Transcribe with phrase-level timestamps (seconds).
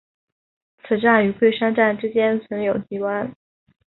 [0.81, 3.35] 此站与桂山站之间存有急弯。